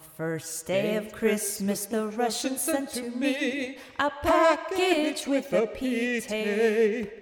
[0.00, 7.12] first day of Christmas, the Russians sent to me a package with a P tape.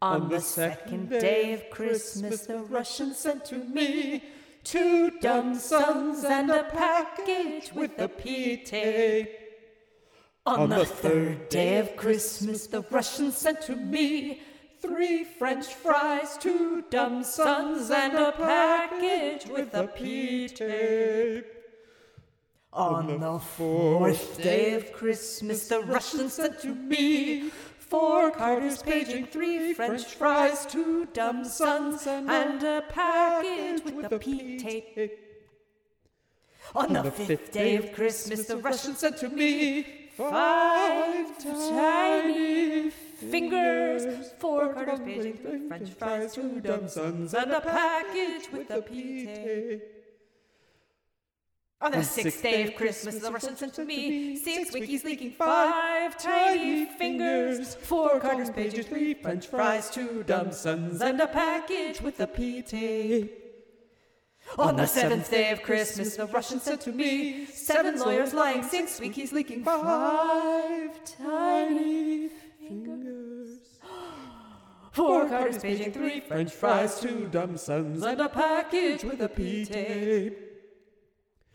[0.00, 4.22] On the second day of Christmas, the Russians sent to me
[4.64, 9.30] two dumb sons and a package with a P tape.
[10.46, 14.40] On the third day of Christmas, the Russians sent to me
[14.80, 21.57] three French fries, two dumb sons, and a package with a P tape.
[22.72, 29.72] On the fourth day of Christmas, the Russians sent to me four Carter's paging, three
[29.72, 35.18] French fries, two dumb sons, and a package with a P tape.
[36.74, 44.74] On the fifth day of Christmas, the Russians sent to me five tiny fingers, four
[44.74, 49.82] Carter's paging, three French fries, two dumb sons, and a package with a P tape.
[51.80, 56.18] On the sixth day of Christmas, the Russian sent to me six wikis leaking, five
[56.18, 62.18] tiny fingers, four Carter's pages, three French fries, two dumb sons, and a package with
[62.18, 63.32] a P tape.
[64.58, 68.98] On the seventh day of Christmas, the Russian sent to me seven lawyers lying, six
[68.98, 73.60] wikis leaking, five tiny fingers,
[74.90, 79.64] four Carter's paging, three French fries, two dumb sons, and a package with a P
[79.64, 80.47] tape.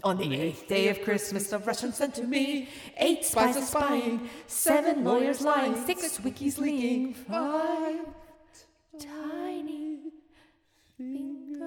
[0.04, 4.30] On the eighth day of Christmas, the Russians sent to me eight spies of spying,
[4.48, 8.02] seven lawyers lying, six wikis leaking, five
[9.00, 10.00] tiny
[10.98, 11.58] fingers,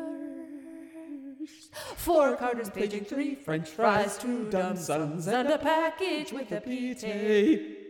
[1.96, 6.60] four Carter's paging, three French fries, two dumb sons, and a package with a a
[6.60, 7.85] P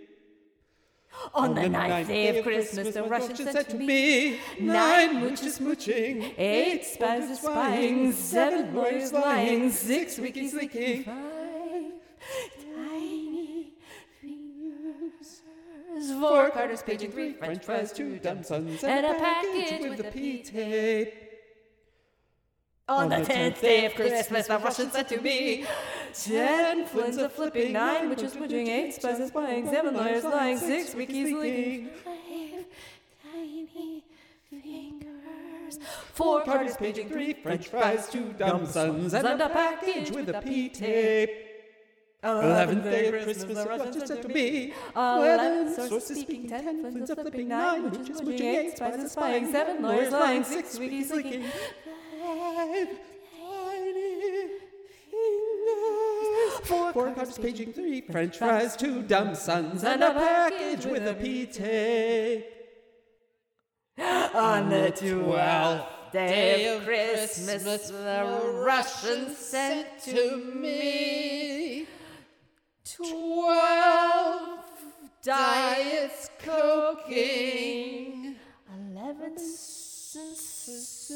[1.34, 6.84] On the ninth day of Christmas, the Russians sent to me nine mooches mooching, eight
[6.84, 11.93] spies of spying, seven lawyers lying, six wikis leaking, five
[12.75, 13.72] tiny
[14.21, 15.43] fingers,
[16.21, 20.43] four Carter's paging, three French fries, two dumb sons, and a package with a P
[22.88, 25.64] On the tenth day of Christmas, the Russians said to me
[26.14, 30.94] ten Flynns of flipping, nine witches mooching, eight spies of spying, seven lawyers lying, six
[30.94, 32.64] wikis leaking, five
[33.24, 34.04] tiny
[34.48, 35.80] fingers,
[36.12, 40.68] four Carter's paging, three French fries, two dumb sons, and a package with a P
[40.68, 41.30] tape.
[42.22, 47.18] Eleventh day of Christmas, the Russians sent to me eleven sources speaking, ten Flynns of
[47.18, 51.44] flipping, nine witches mooching, eight spies of spying, seven lawyers lying, six wikis leaking,
[52.66, 52.88] five
[53.38, 54.49] tiny
[55.10, 61.15] fingers, four cards paging, three French fries, two dumb sons, and a package with a
[61.15, 62.53] P tape.
[64.34, 71.87] On the twelfth day of Christmas, the Russians sent to me
[72.84, 74.60] twelve
[75.22, 76.97] diets eleven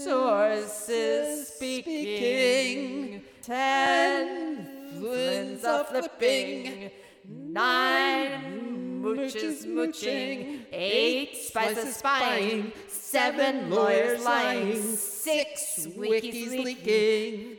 [0.02, 4.66] sources speaking, ten
[4.98, 6.90] Flynns of flipping,
[7.24, 17.56] nine mooches mooching, eight spies of spying, seven lawyers lying, six wikis leaking,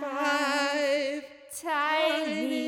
[0.00, 1.22] five
[1.60, 2.59] tiny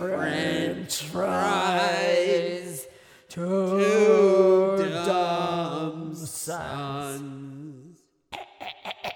[0.00, 2.86] French fries,
[3.28, 8.00] two dumb sons,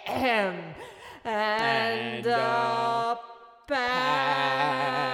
[0.06, 0.74] and
[2.26, 3.18] a
[3.66, 5.13] package